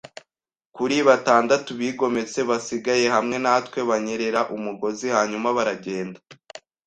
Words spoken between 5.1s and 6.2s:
hanyuma baragenda